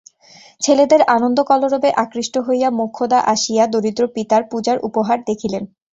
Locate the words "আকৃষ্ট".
2.03-2.35